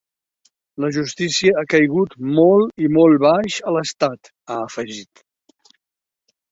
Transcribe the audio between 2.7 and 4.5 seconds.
i molt baix a l’estat,